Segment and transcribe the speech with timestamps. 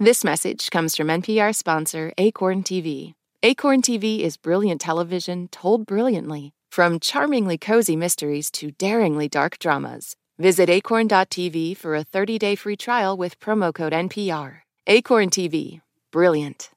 [0.00, 3.14] This message comes from NPR sponsor Acorn TV.
[3.42, 10.14] Acorn TV is brilliant television told brilliantly, from charmingly cozy mysteries to daringly dark dramas.
[10.38, 14.58] Visit acorn.tv for a 30 day free trial with promo code NPR.
[14.86, 15.80] Acorn TV,
[16.12, 16.70] brilliant.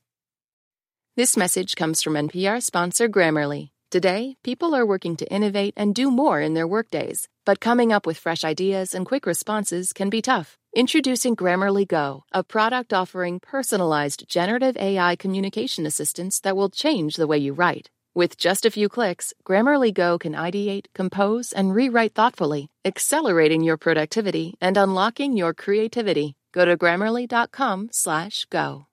[1.15, 3.69] This message comes from NPR sponsor Grammarly.
[3.91, 8.05] Today, people are working to innovate and do more in their workdays, but coming up
[8.05, 10.57] with fresh ideas and quick responses can be tough.
[10.75, 17.27] Introducing Grammarly Go, a product offering personalized generative AI communication assistance that will change the
[17.27, 17.89] way you write.
[18.13, 23.77] With just a few clicks, Grammarly Go can ideate, compose, and rewrite thoughtfully, accelerating your
[23.77, 26.35] productivity and unlocking your creativity.
[26.53, 28.90] Go to grammarly.com/go.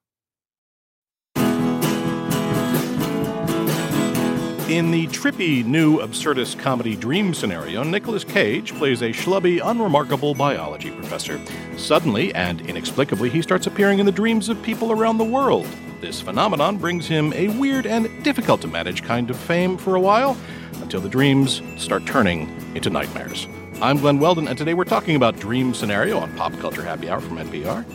[4.69, 10.91] In the trippy new absurdist comedy Dream scenario, Nicolas Cage plays a schlubby, unremarkable biology
[10.91, 11.41] professor.
[11.79, 15.67] Suddenly and inexplicably, he starts appearing in the dreams of people around the world.
[16.03, 20.01] This phenomenon brings him a weird and difficult to manage kind of fame for a
[20.01, 20.37] while,
[20.83, 23.49] until the dreams start turning into nightmares.
[23.81, 27.23] I'm Glenn Weldon, and today we're talking about Dream Scenario on Pop Culture Happy Hour
[27.23, 27.87] from NPR.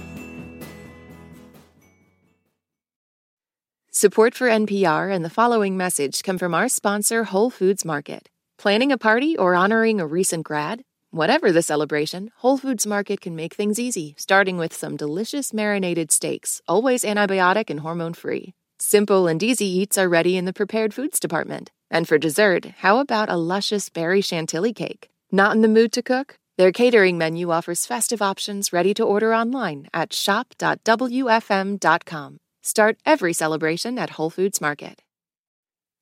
[4.03, 8.27] Support for NPR and the following message come from our sponsor, Whole Foods Market.
[8.57, 10.83] Planning a party or honoring a recent grad?
[11.11, 16.11] Whatever the celebration, Whole Foods Market can make things easy, starting with some delicious marinated
[16.11, 18.53] steaks, always antibiotic and hormone free.
[18.77, 21.71] Simple and easy eats are ready in the prepared foods department.
[21.89, 25.11] And for dessert, how about a luscious berry chantilly cake?
[25.31, 26.37] Not in the mood to cook?
[26.57, 32.39] Their catering menu offers festive options ready to order online at shop.wfm.com.
[32.65, 35.01] Start every celebration at Whole Foods Market.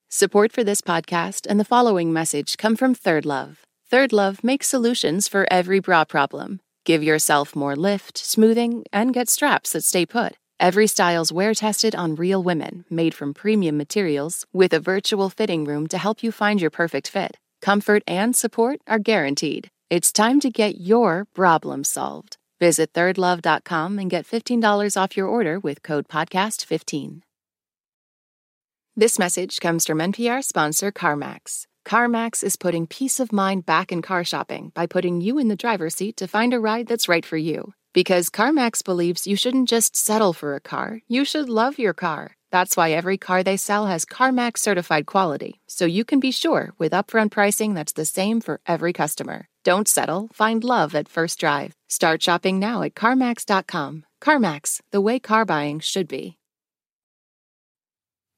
[0.10, 3.64] Support for this podcast and the following message come from Third Love.
[3.90, 6.60] Third Love makes solutions for every bra problem.
[6.86, 10.34] Give yourself more lift, smoothing, and get straps that stay put.
[10.60, 15.66] Every style's wear tested on real women, made from premium materials, with a virtual fitting
[15.66, 17.38] room to help you find your perfect fit.
[17.64, 19.70] Comfort and support are guaranteed.
[19.90, 22.38] It's time to get your problem solved.
[22.62, 27.22] Visit thirdlove.com and get $15 off your order with code podcast15.
[28.96, 31.66] This message comes from NPR sponsor CarMax.
[31.88, 35.56] CarMax is putting peace of mind back in car shopping by putting you in the
[35.56, 37.74] driver's seat to find a ride that's right for you.
[37.94, 42.38] Because CarMax believes you shouldn't just settle for a car, you should love your car.
[42.52, 46.72] That's why every car they sell has CarMax certified quality, so you can be sure
[46.78, 49.48] with upfront pricing that's the same for every customer.
[49.64, 51.74] Don't settle, find love at first drive.
[51.88, 54.04] Start shopping now at CarMax.com.
[54.22, 56.38] CarMax, the way car buying should be.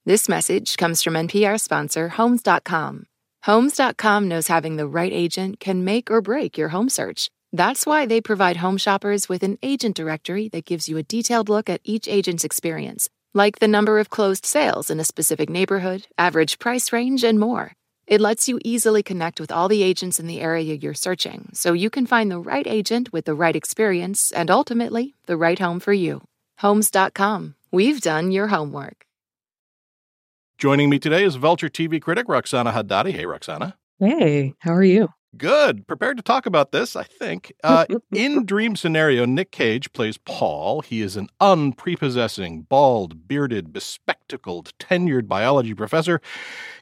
[0.06, 3.06] This message comes from NPR sponsor Homes.com.
[3.44, 7.30] Homes.com knows having the right agent can make or break your home search.
[7.52, 11.48] That's why they provide home shoppers with an agent directory that gives you a detailed
[11.48, 16.06] look at each agent's experience like the number of closed sales in a specific neighborhood,
[16.16, 17.72] average price range, and more.
[18.06, 21.72] It lets you easily connect with all the agents in the area you're searching so
[21.72, 25.80] you can find the right agent with the right experience and ultimately the right home
[25.80, 26.22] for you.
[26.58, 27.56] Homes.com.
[27.72, 29.04] We've done your homework.
[30.56, 33.12] Joining me today is Vulture TV critic Roxana Hadadi.
[33.12, 33.76] Hey, Roxana.
[33.98, 35.08] Hey, how are you?
[35.36, 35.86] Good.
[35.86, 37.52] Prepared to talk about this, I think.
[37.62, 40.80] Uh, in Dream Scenario, Nick Cage plays Paul.
[40.80, 46.20] He is an unprepossessing, bald, bearded, bespectacled, tenured biology professor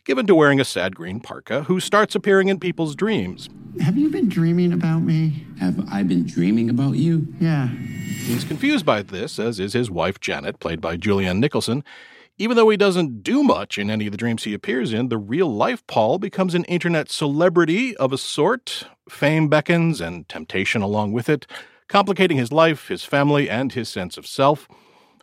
[0.04, 3.48] given to wearing a sad green parka who starts appearing in people's dreams.
[3.80, 5.46] Have you been dreaming about me?
[5.60, 7.32] Have I been dreaming about you?
[7.40, 7.68] Yeah.
[7.68, 11.84] He's confused by this, as is his wife Janet, played by Julianne Nicholson.
[12.38, 15.18] Even though he doesn't do much in any of the dreams he appears in, the
[15.18, 18.84] real life Paul becomes an internet celebrity of a sort.
[19.08, 21.46] Fame beckons and temptation along with it,
[21.88, 24.66] complicating his life, his family, and his sense of self.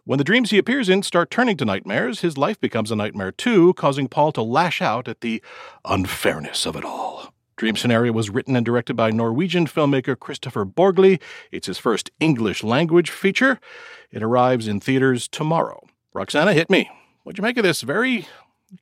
[0.05, 3.31] When the dreams he appears in start turning to nightmares, his life becomes a nightmare
[3.31, 5.41] too, causing Paul to lash out at the
[5.85, 7.33] unfairness of it all.
[7.57, 11.19] Dream Scenario was written and directed by Norwegian filmmaker Kristoffer Borgli.
[11.51, 13.59] It's his first English language feature.
[14.11, 15.85] It arrives in theaters tomorrow.
[16.13, 16.89] Roxana, hit me.
[17.29, 18.27] What'd you make of this very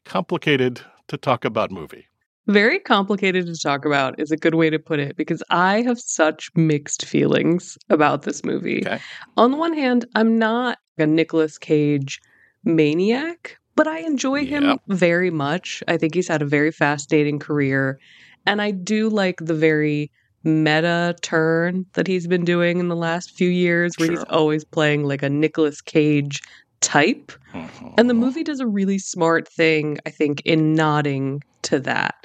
[0.05, 0.79] complicated
[1.09, 2.07] to talk about movie?
[2.47, 5.99] Very complicated to talk about is a good way to put it because I have
[5.99, 8.83] such mixed feelings about this movie.
[8.87, 9.01] Okay.
[9.35, 12.21] On the one hand, I'm not a Nicolas Cage
[12.63, 14.63] maniac, but I enjoy Yep.
[14.63, 15.83] him very much.
[15.89, 17.99] I think he's had a very fascinating career.
[18.45, 20.09] And I do like the very
[20.45, 25.03] meta turn that he's been doing in the last few years, where he's always playing
[25.03, 26.41] like a Nicolas Cage
[26.81, 27.31] type.
[27.53, 28.25] And the uh-huh.
[28.25, 32.15] movie does a really smart thing, I think, in nodding to that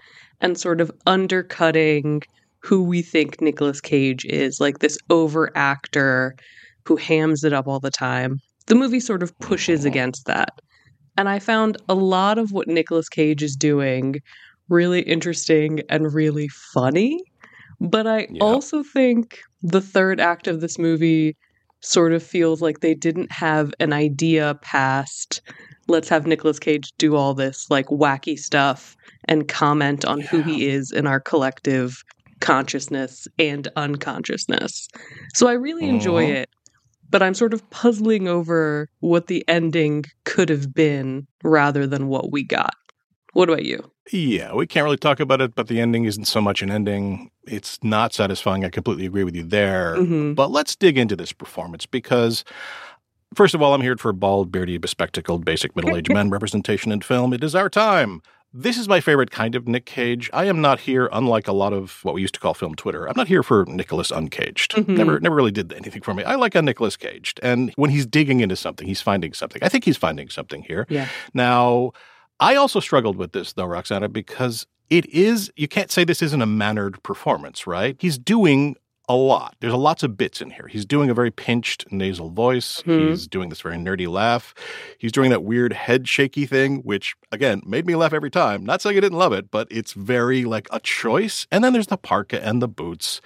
[0.41, 2.23] and sort of undercutting
[2.61, 6.35] who we think Nicolas Cage is, like this over actor
[6.87, 8.39] who hams it up all the time.
[8.69, 9.89] the movie sort of pushes uh-huh.
[9.89, 10.51] against that.
[11.17, 14.17] And I found a lot of what Nicolas Cage is doing
[14.69, 17.21] really interesting and really funny.
[17.81, 18.45] But I Yeah.
[18.45, 21.37] also think the third act of this movie
[21.83, 25.41] sort of feels like they didn't have an idea past
[25.89, 28.97] let's have Nicolas Cage do all this like wacky stuff
[29.27, 32.03] and comment on who he is in our collective
[32.41, 34.89] consciousness and unconsciousness.
[35.35, 36.49] So I really enjoy it,
[37.11, 42.33] but I'm sort of puzzling over what the ending could have been rather than what
[42.33, 42.75] we got.
[43.33, 43.92] What about you?
[44.11, 47.31] Yeah, we can't really talk about it, but the ending isn't so much an ending.
[47.45, 48.65] It's not satisfying.
[48.65, 49.97] I completely agree with you there.
[49.97, 50.35] Mhm.
[50.35, 52.43] But let's dig into this performance because,
[53.35, 57.01] first of all, I'm here for bald, beardy, bespectacled, basic middle aged men representation in
[57.01, 57.33] film.
[57.33, 58.23] It is our time.
[58.55, 60.29] This is my favorite kind of Nick Cage.
[60.35, 63.07] I am not here, unlike a lot of what we used to call film Twitter.
[63.09, 64.73] I'm not here for Nicolas Uncaged.
[64.75, 64.89] Mhm.
[64.89, 66.23] Never, never really did anything for me.
[66.25, 69.63] I like a Nicolas Caged, and when he's digging into something, he's finding something.
[69.63, 70.87] I think he's finding something here.
[70.91, 71.09] Yeah.
[71.33, 71.93] Now,
[72.43, 76.43] I also struggled with this though, Roxana, because it is, you can't say this isn't
[76.43, 77.97] a mannered performance, right?
[78.01, 78.77] He's doing
[79.09, 79.57] a lot.
[79.61, 80.69] There's lots of bits in here.
[80.69, 82.83] He's doing a very pinched nasal voice.
[82.83, 83.11] Mhm.
[83.11, 84.55] He's doing this very nerdy laugh.
[84.99, 88.65] He's doing that weird head shaky thing, which again made me laugh every time.
[88.65, 91.47] Not saying I didn't love it, but it's very like a choice.
[91.51, 93.21] And then there's the parka and the boots.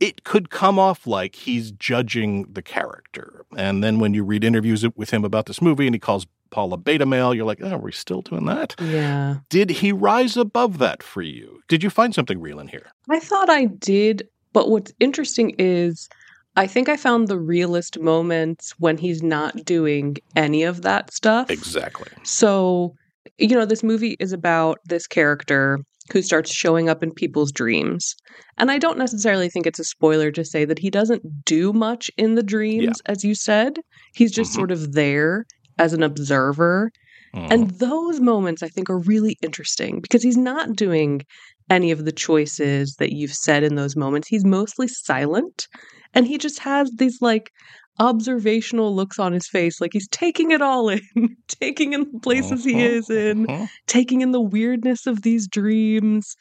[0.00, 3.44] It could come off like he's judging the character.
[3.56, 6.72] And then when you read interviews with him about this movie and he calls Paul
[6.72, 8.74] a beta male, you're like, oh, are we still doing that?
[8.80, 9.36] Yeah.
[9.50, 11.60] Did he rise above that for you?
[11.68, 12.86] Did you find something real in here?
[13.10, 16.08] I thought I did, but what's interesting is
[16.56, 21.50] I think I found the realist moments when he's not doing any of that stuff.
[21.50, 22.08] Exactly.
[22.22, 22.94] So,
[23.38, 25.80] you know, this movie is about this character
[26.12, 28.14] who starts showing up in people's dreams.
[28.58, 32.10] And I don't necessarily think it's a spoiler to say that he doesn't do much
[32.16, 33.80] in the dreams, as you said.
[34.14, 34.54] He's just Mhm.
[34.54, 35.44] sort of there
[35.78, 36.90] as an observer.
[37.34, 37.50] Mhm.
[37.50, 41.22] And those moments I think are really interesting because he's not doing
[41.70, 44.28] any of the choices that you've said in those moments.
[44.28, 45.66] He's mostly silent
[46.14, 47.50] and he just has these like
[47.98, 51.00] observational looks on his face like he's taking it all in,
[51.48, 52.84] taking in the places he Mhm.
[52.84, 53.68] is in, Mhm.
[53.86, 56.36] taking in the weirdness of these dreams.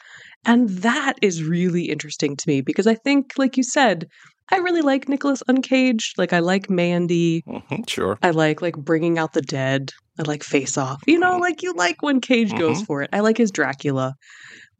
[0.46, 4.08] And that is really interesting to me because I think like you said,
[4.52, 7.42] I really like Nicolas Uncaged, like I like Mandy.
[7.48, 7.90] Mhm.
[7.90, 8.18] Sure.
[8.22, 9.92] I like like bringing out the dead.
[10.20, 11.02] I like Face Off.
[11.08, 12.86] You know, like you like when Cage goes Mhm.
[12.86, 13.10] for it.
[13.12, 14.14] I like his Dracula.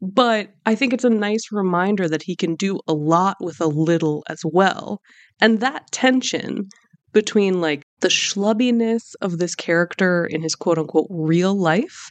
[0.00, 3.66] But I think it's a nice reminder that he can do a lot with a
[3.66, 5.00] little as well.
[5.40, 6.68] And that tension
[7.12, 12.10] between like the schlubbiness of this character in his quote unquote real life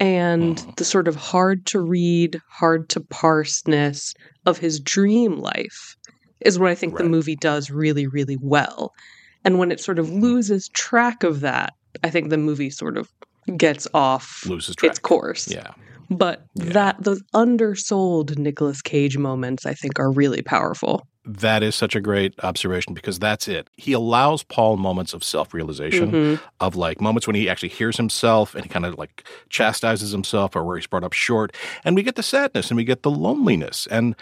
[0.00, 0.76] and Mhm.
[0.76, 4.14] the sort of hard to read, hard to parseness
[4.46, 5.96] of his dream life
[6.40, 8.92] is what I think the movie does really, really well.
[9.44, 10.22] And when it sort of Mhm.
[10.22, 13.08] loses track of that, I think the movie sort of
[13.56, 14.90] gets off Loses track.
[14.90, 15.48] its course.
[15.48, 15.70] Yeah.
[16.10, 16.72] But Yeah.
[16.72, 21.06] that those undersold Nicolas Cage moments, I think, are really powerful.
[21.26, 23.68] That is such a great observation because that's it.
[23.76, 26.40] He allows Paul moments of self realization, Mhm.
[26.60, 30.54] of like moments when he actually hears himself and he kind of like chastises himself
[30.54, 31.54] or where he's brought up short.
[31.84, 33.86] And we get the sadness and we get the loneliness.
[33.90, 34.14] And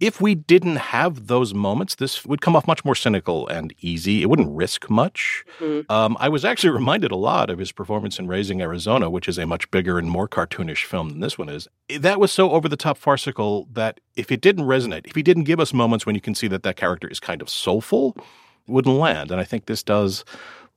[0.00, 4.22] if we didn't have those moments, this would come off much more cynical and easy.
[4.22, 5.44] It wouldn't risk much.
[5.60, 5.90] Mhm.
[5.90, 9.38] Um, I was actually reminded a lot of his performance in Raising Arizona, which is
[9.38, 11.66] a much bigger and more cartoonish film than this one is.
[11.98, 15.44] That was so over the top farcical that if it didn't resonate, if he didn't
[15.44, 18.70] give us moments when you can see that that character is kind of soulful, it
[18.72, 19.30] wouldn't land.
[19.30, 20.24] And I think this does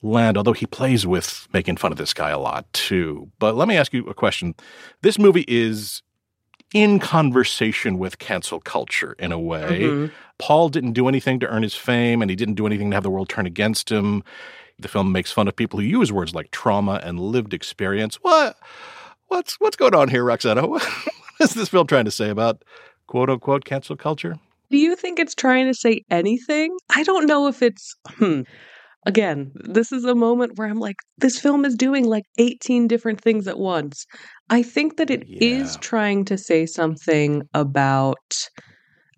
[0.02, 3.32] land, although he plays with making fun of this guy a lot too.
[3.40, 4.56] But let me ask you a question.
[5.02, 6.02] This movie is
[6.74, 9.82] in conversation with cancel culture in a way.
[9.82, 10.12] Mhm.
[10.38, 13.04] Paul didn't do anything to earn his fame, and he didn't do anything to have
[13.04, 14.24] the world turn against him.
[14.80, 18.16] The film makes fun of people who use words like trauma and lived experience.
[18.22, 18.58] What?
[19.28, 20.66] What's what's going on here, Roxana?
[21.42, 22.64] What is this film trying to say about
[23.12, 24.36] quote unquote cancel culture?
[24.70, 26.76] Do you think it's trying to say anything?
[26.96, 27.94] I don't know if it's.
[28.08, 28.42] Hmm.
[29.06, 33.20] Again, this is a moment where I'm like, this film is doing like 18 different
[33.20, 34.06] things at once.
[34.50, 35.80] I think that it is Yeah.
[35.82, 38.48] trying to say something about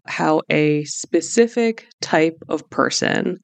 [0.07, 3.37] how a specific type of person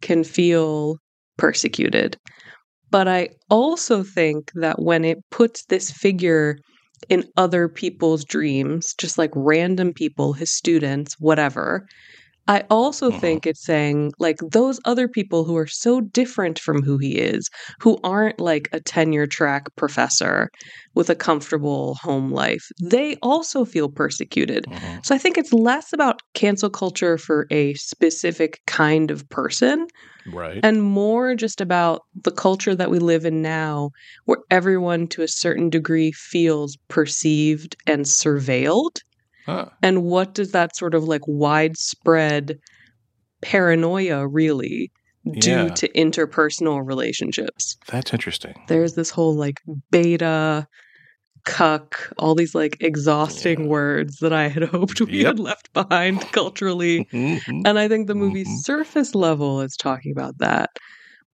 [0.00, 0.98] can feel
[1.38, 2.16] persecuted.
[2.90, 6.58] But I also think that when it puts this figure
[7.08, 11.86] in other people's dreams, just like random people, his students, whatever,
[12.48, 13.20] I also Mhm.
[13.20, 17.48] think it's saying like those other people who are so different from who he is,
[17.80, 20.50] who aren't like a tenure track professor
[20.94, 24.66] with a comfortable home life, they also feel persecuted.
[24.66, 25.02] Mhm.
[25.04, 29.86] So I think it's less about cancel culture for a specific kind of person
[30.26, 30.64] Right.
[30.64, 33.90] and more just about the culture that we live in now,
[34.26, 38.98] where everyone to a certain degree feels perceived and surveilled.
[39.48, 39.66] Huh.
[39.82, 42.58] And what does that sort of like widespread
[43.40, 44.90] paranoia really
[45.40, 45.68] do Yeah.
[45.68, 47.76] to interpersonal relationships?
[47.88, 48.54] That's interesting.
[48.68, 50.66] There's this whole like beta,
[51.46, 53.66] cuck, all these like exhausting Yeah.
[53.68, 55.26] words that I had hoped we Yep.
[55.26, 57.06] had left behind culturally.
[57.12, 57.62] Mhm.
[57.64, 58.64] And I think the movie's Mhm.
[58.64, 60.70] surface level is talking about that.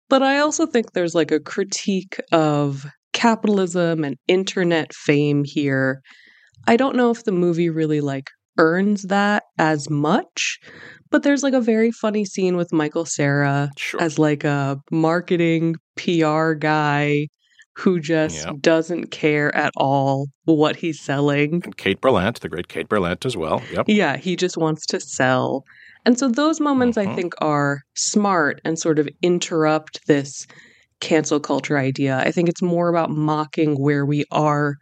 [0.08, 6.00] But I also think there's like a critique of capitalism and internet fame here.
[6.66, 10.58] I don't know if the movie really like earns that as much,
[11.10, 14.00] but there's like a very funny scene with Michael Cera Sure.
[14.00, 17.28] as like a marketing PR guy
[17.76, 18.54] who just Yep.
[18.60, 21.62] doesn't care at all what he's selling.
[21.64, 23.62] and Kate Berlant, the great Kate Berlant as well.
[23.72, 23.86] Yep.
[23.88, 25.64] Yeah, he just wants to sell.
[26.06, 27.16] And so those moments I Mhm.
[27.16, 30.46] think are smart and sort of interrupt this
[31.00, 32.18] cancel culture idea.
[32.24, 34.76] I think it's more about mocking where we are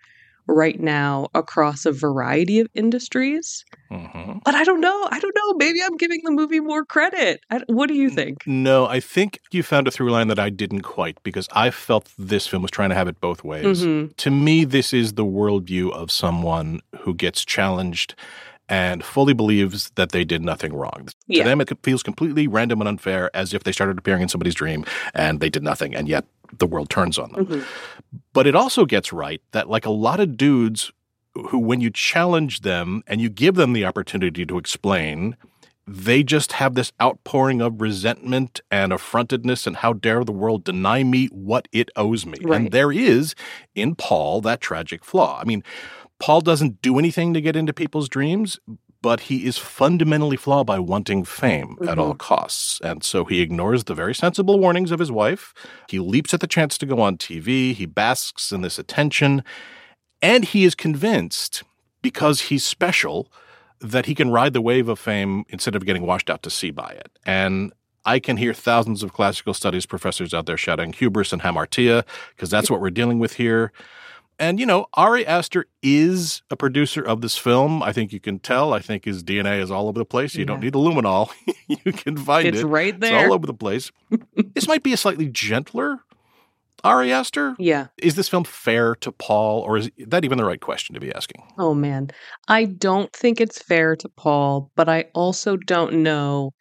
[0.47, 3.65] right now across a variety of industries.
[3.91, 5.09] hmm But I don't know.
[5.11, 5.55] I don't know.
[5.55, 7.41] Maybe I'm giving the movie more credit.
[7.51, 8.39] I, what do you think?
[8.47, 12.11] No, I think you found a through line that I didn't quite because I felt
[12.19, 13.85] this film was trying to have it both ways.
[13.85, 14.17] Mhm.
[14.17, 18.15] To me, this is the worldview of someone who gets challenged
[18.73, 21.07] and fully believes that they did nothing wrong.
[21.27, 21.43] Yeah.
[21.43, 24.55] To them, it feels completely random and unfair, as if they started appearing in somebody's
[24.55, 26.25] dream and they did nothing, and yet
[26.59, 27.47] the world turns on them.
[27.47, 27.65] Mhm.
[28.33, 30.91] But it also gets right that, like a lot of dudes
[31.35, 35.37] who, when you challenge them and you give them the opportunity to explain,
[35.87, 41.03] they just have this outpouring of resentment and affrontedness and how dare the world deny
[41.03, 42.39] me what it owes me.
[42.41, 42.57] Right.
[42.57, 43.35] And there is
[43.75, 45.39] in Paul that tragic flaw.
[45.41, 45.63] I mean,
[46.23, 48.61] Paul doesn't do anything to get into people's dreams,
[49.03, 52.01] but he is fundamentally flawed by wanting fame at mm-hmm.
[52.01, 52.81] all costs.
[52.85, 55.53] And so he ignores the very sensible warnings of his wife.
[55.89, 57.75] He leaps at the chance to go on TV.
[57.75, 59.43] He basks in this attention.
[60.23, 61.65] And he is convinced,
[62.03, 63.27] because he's special,
[63.81, 66.71] that he can ride the wave of fame instead of getting washed out to sea
[66.71, 67.11] by it.
[67.27, 67.73] And
[68.05, 72.05] I can hear thousands of classical studies professors out there shouting hubris and hamartia,
[72.37, 73.73] because that's what we're dealing with here.
[74.43, 77.81] And, you know, Ari Aster is a producer of this film.
[77.81, 78.73] I think you can tell.
[78.75, 80.35] I think his DNA is all over the place.
[80.35, 81.31] You don't need luminol.
[81.69, 82.61] you can find It's it.
[82.63, 83.27] It's right It's there.
[83.29, 83.93] all over the place.
[84.55, 86.01] this might be a slightly gentler
[86.83, 87.55] Ari Aster.
[87.61, 87.87] yeah.
[87.99, 91.15] Is this film fair to Paul, or is that even the right question to be
[91.15, 91.45] asking?
[91.57, 92.11] Oh man.
[92.49, 96.53] I don't think it's fair to Paul, but I also don't know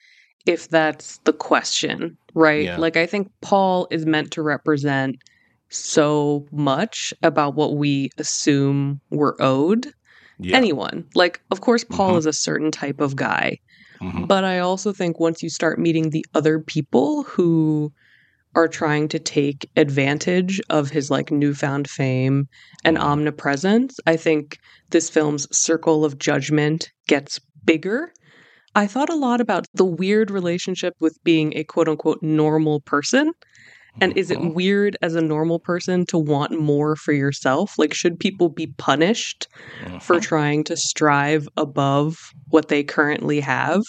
[0.46, 2.66] if that's the question, right?
[2.66, 2.78] Yeah.
[2.78, 5.16] Like I think Paul is meant to represent
[5.72, 9.88] so much about what we assume we're owed
[10.40, 10.58] Yeah.
[10.58, 11.06] anyone.
[11.16, 12.18] Like of course Paul Mhm.
[12.20, 13.58] is a certain type of guy,
[14.02, 14.28] Mhm.
[14.28, 17.92] but I also think once you start meeting the other people who
[18.54, 22.48] are trying to take advantage of his like newfound fame
[22.84, 23.02] and Mhm.
[23.04, 24.58] omnipresence, I think
[24.90, 28.12] this film's circle of judgment gets bigger.
[28.76, 33.32] I thought a lot about the weird relationship with being a quote unquote normal person.
[34.00, 34.54] And is it Mhm.
[34.56, 37.78] weird as a normal person to want more for yourself?
[37.78, 39.48] Like, should people be punished
[40.00, 40.22] for Mhm.
[40.22, 42.18] trying to strive above
[42.50, 43.82] what they currently have?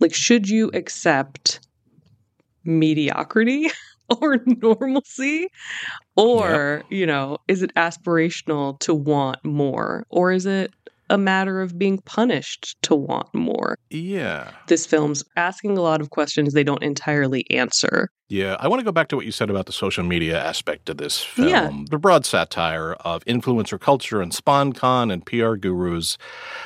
[0.00, 1.60] Like, should you accept
[2.64, 3.68] mediocrity
[4.20, 5.48] or normalcy?
[6.16, 10.04] Or, you know, is it aspirational to want more?
[10.10, 10.72] Or is it
[11.10, 13.76] a matter of being punished to want more?
[13.90, 14.50] Yeah.
[14.68, 18.08] This film's asking a lot of questions they don't entirely answer.
[18.30, 18.56] Yeah.
[18.60, 20.96] I want to go back to what you said about the social media aspect of
[20.96, 21.48] this film.
[21.48, 21.70] Yeah.
[21.90, 26.16] The broad satire of influencer culture and SpawnCon and PR gurus.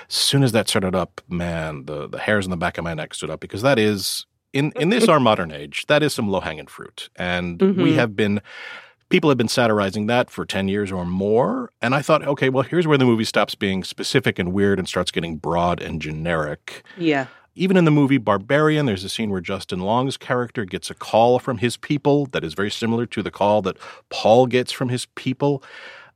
[0.09, 2.95] As soon as that started up, man, the, the hairs on the back of my
[2.95, 6.29] neck stood up because that is, in, in this our modern age, that is some
[6.29, 7.09] low hanging fruit.
[7.17, 7.95] And we Mhm.
[7.95, 8.41] have been
[9.15, 11.71] people have been satirizing that for 10 years or more.
[11.81, 14.89] And I thought, okay, well, here's where the movie stops being specific and weird and
[14.89, 16.83] starts getting broad and generic.
[16.97, 17.29] Yeah.
[17.55, 21.39] Even in the movie Barbarian, there's a scene where Justin Long's character gets a call
[21.39, 23.77] from his people that is very similar to the call that
[24.11, 25.63] Paul gets from his people.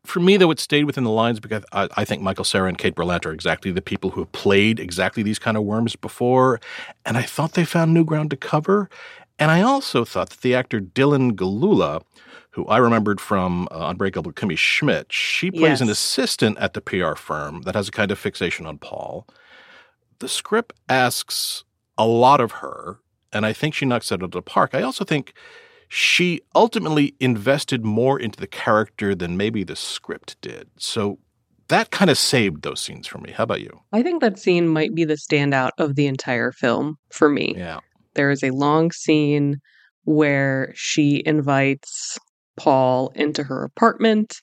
[0.05, 2.77] For me, though, it stayed within the lines because I, I think Michael Cera and
[2.77, 6.59] Kate Berlant are exactly the people who have played exactly these kind of worms before.
[7.07, 8.91] And I thought they found new ground to cover.
[9.39, 12.03] And I also thought that the actor Dylan Gelula,
[12.59, 17.15] who I remembered from uh, Unbreakable Kimmy Schmidt, she plays an assistant at the PR
[17.15, 19.29] firm that has a kind of fixation on Paul.
[20.19, 21.63] The script asks
[21.97, 22.99] a lot of her,
[23.33, 24.75] and I think she knocks it out of the park.
[24.75, 25.35] I also think
[25.87, 30.69] she ultimately invested more into the character than maybe the script did.
[30.79, 31.21] So
[31.69, 33.31] that kind of saved those scenes for me.
[33.31, 33.71] How about you?
[33.93, 37.55] I think that scene might be the standout of the entire film for me.
[37.57, 37.79] Yeah.
[38.15, 39.59] There is a long scene
[40.03, 42.19] where she invites
[42.59, 44.37] Paul into her apartment,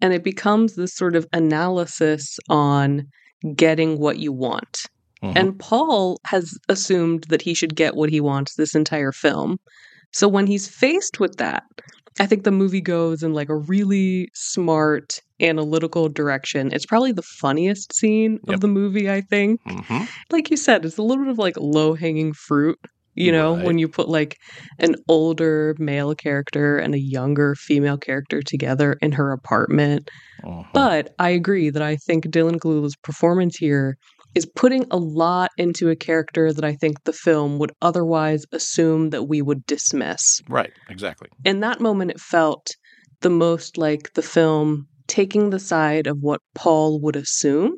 [0.00, 3.06] and it becomes this sort of analysis on
[3.54, 4.82] getting what you want.
[5.22, 5.32] Mhm.
[5.36, 9.58] And Paul has assumed that he should get what he wants this entire film.
[10.12, 11.64] So when he's faced with that,
[12.18, 16.70] I think the movie goes in like a really smart analytical direction.
[16.72, 18.54] It's probably the funniest scene Yep.
[18.54, 19.60] of the movie, I think.
[19.64, 20.08] Mhm.
[20.30, 22.78] Like you said, it's a little bit of like low hanging fruit,
[23.16, 23.64] you know, Right.
[23.64, 24.36] when you put like
[24.78, 30.08] an older male character and a younger female character together in her apartment.
[30.44, 30.66] Mhm.
[30.72, 33.96] But I agree that I think Dylan Gelula's performance here
[34.34, 39.08] is putting a lot into a character that I think the film would otherwise assume
[39.10, 40.42] that we would dismiss.
[40.48, 41.28] Right, exactly.
[41.44, 42.68] In that moment, it felt
[43.22, 47.76] the most like the film taking the side of what Paul would assume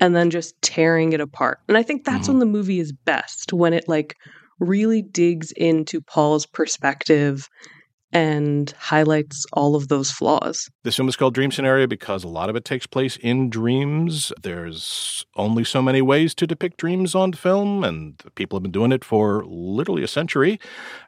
[0.00, 1.58] and then just tearing it apart.
[1.68, 2.32] And I think that's Mhm.
[2.32, 4.14] when the movie is best, when it like
[4.60, 7.48] really digs into Paul's perspective
[8.14, 10.68] and highlights all of those flaws.
[10.84, 14.32] This film is called Dream Scenario because a lot of it takes place in dreams.
[14.40, 18.92] There's only so many ways to depict dreams on film, and people have been doing
[18.92, 20.60] it for literally a century.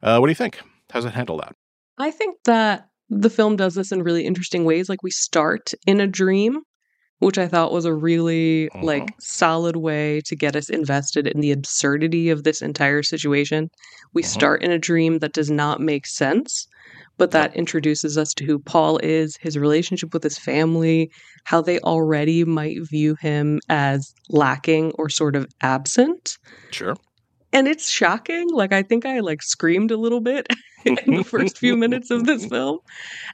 [0.02, 0.60] Uh, what do you think?
[0.90, 1.54] How's it handle that?
[1.96, 4.88] I think that the film does this in really interesting ways.
[4.88, 6.62] Like we start in a dream,
[7.18, 8.82] which I thought was a really Mhm.
[8.82, 13.68] like solid way to get us invested in the absurdity of this entire situation.
[14.14, 14.26] We Mhm.
[14.26, 16.66] start in a dream that does not make sense,
[17.18, 21.10] but that introduces us to who Paul is, his relationship with his family,
[21.44, 26.36] how they already might view him as lacking or sort of absent
[26.70, 26.96] Sure.
[27.52, 30.46] and it's shocking like i think i like screamed a little bit
[31.06, 32.78] in the first few minutes of this film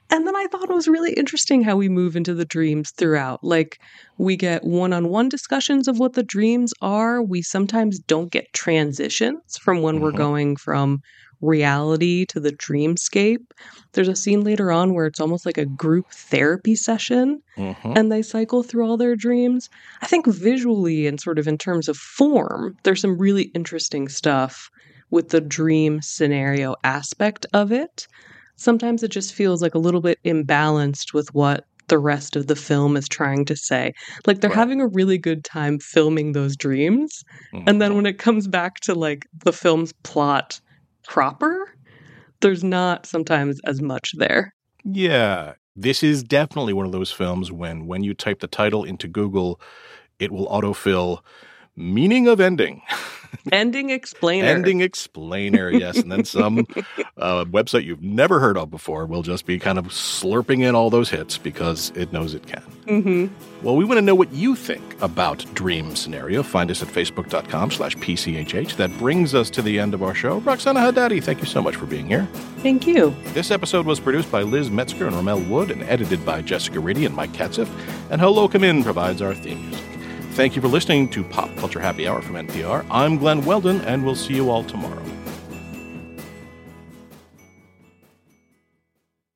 [0.09, 3.43] and then i thought it was really interesting how we move into the dreams throughout
[3.43, 3.79] like
[4.17, 9.81] we get one-on-one discussions of what the dreams are we sometimes don't get transitions from
[9.81, 10.17] when we're Mhm.
[10.17, 11.01] going from
[11.41, 13.45] reality to the dreamscape
[13.93, 17.95] there's a scene later on where it's almost like a group therapy session Mhm.
[17.97, 19.69] and they cycle through all their dreams.
[20.01, 24.69] I think visually and sort of in terms of form, there's some really interesting stuff
[25.09, 28.07] with the dream scenario aspect of it.
[28.55, 32.55] Sometimes it just feels like a little bit imbalanced with what the rest of the
[32.55, 33.93] film is trying to say.
[34.25, 34.55] Like they're Right.
[34.57, 37.23] having a really good time filming those dreams.
[37.67, 37.95] And then Mhm.
[37.95, 40.61] when it comes back to like the film's plot
[41.07, 41.69] proper,
[42.41, 44.53] there's not sometimes as much there.
[44.85, 45.53] Yeah.
[45.75, 49.59] This is definitely one of those films when when you type the title into Google,
[50.19, 51.19] it will autofill
[51.75, 52.81] meaning of ending.
[53.51, 54.47] Ending explainer.
[54.47, 55.97] Ending explainer, yes.
[55.97, 56.59] And then some
[57.17, 60.89] uh, website you've never heard of before will just be kind of slurping in all
[60.89, 62.61] those hits because it knows it can.
[62.87, 63.25] hmm
[63.63, 66.41] Well, we want to know what you think about Dream Scenario.
[66.43, 68.75] Find us at facebook.com slash PCHH.
[68.77, 70.37] That brings us to the end of our show.
[70.39, 72.27] Roxana Hadadi, thank you so much for being here.
[72.59, 73.13] Thank you.
[73.33, 77.05] This episode was produced by Liz Metzger and Rommel Wood and edited by Jessica Reedy
[77.05, 77.67] and Mike Katzif.
[78.09, 79.92] And Hello Come In provides our theme music.
[80.33, 82.83] Thank you for listening to Pop Culture Happy Hour from NPR.
[82.89, 85.03] I'm Glenn Weldon, and we'll see you all tomorrow.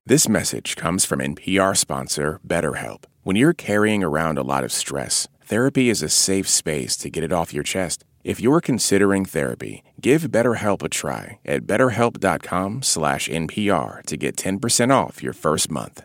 [0.07, 3.03] This message comes from NPR sponsor BetterHelp.
[3.21, 7.23] When you're carrying around a lot of stress, therapy is a safe space to get
[7.23, 8.03] it off your chest.
[8.23, 15.33] If you're considering therapy, give BetterHelp a try at betterhelp.com/npr to get 10% off your
[15.33, 16.01] first month.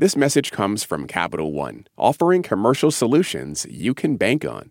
[0.00, 4.70] This message comes from Capital One, offering commercial solutions you can bank on.